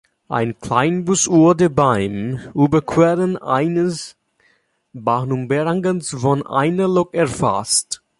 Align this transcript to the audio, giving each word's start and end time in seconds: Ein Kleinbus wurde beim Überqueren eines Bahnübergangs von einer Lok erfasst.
Ein 0.29 0.57
Kleinbus 0.59 1.27
wurde 1.29 1.69
beim 1.69 2.39
Überqueren 2.55 3.37
eines 3.37 4.15
Bahnübergangs 4.93 6.09
von 6.09 6.43
einer 6.47 6.87
Lok 6.87 7.13
erfasst. 7.13 8.01